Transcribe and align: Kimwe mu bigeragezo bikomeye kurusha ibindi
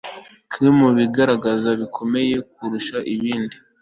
Kimwe 0.51 0.69
mu 0.79 0.89
bigeragezo 0.97 1.69
bikomeye 1.81 2.35
kurusha 2.53 2.97
ibindi 3.13 3.55